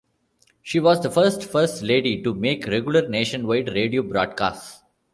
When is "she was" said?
0.63-1.03